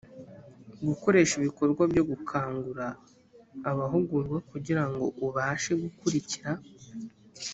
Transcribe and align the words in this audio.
gukoresha 0.87 1.33
ibikorwa 1.39 1.81
byo 1.91 2.03
gukangura 2.09 2.85
abahugurwa 3.69 4.37
kugira 4.49 4.83
ngo 4.89 5.05
ubafashe 5.25 5.71
gukurikira 5.81 6.49